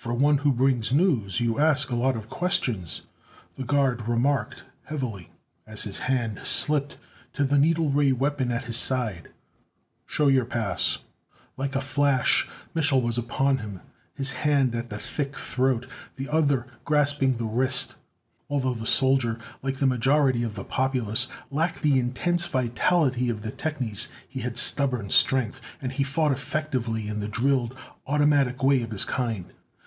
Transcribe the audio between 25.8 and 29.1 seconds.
and he fought effectively in the drilled, automatic way of his